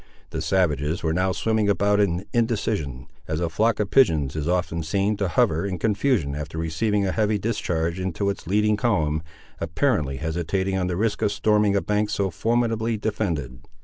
The 0.31 0.41
savages 0.41 1.03
were 1.03 1.13
now 1.13 1.31
swimming 1.31 1.69
about 1.69 1.99
in 1.99 2.25
indecision, 2.33 3.05
as 3.27 3.39
a 3.39 3.49
flock 3.51 3.79
of 3.79 3.91
pigeons 3.91 4.35
is 4.35 4.47
often 4.47 4.81
seen 4.81 5.15
to 5.17 5.27
hover 5.27 5.63
in 5.63 5.77
confusion 5.77 6.33
after 6.33 6.57
receiving 6.57 7.05
a 7.05 7.11
heavy 7.11 7.37
discharge 7.37 7.99
into 7.99 8.31
its 8.31 8.47
leading 8.47 8.77
column, 8.77 9.21
apparently 9.59 10.17
hesitating 10.17 10.75
on 10.75 10.87
the 10.87 10.97
risk 10.97 11.21
of 11.21 11.31
storming 11.31 11.75
a 11.75 11.81
bank 11.83 12.09
so 12.09 12.31
formidably 12.31 12.97
defended. 12.97 13.61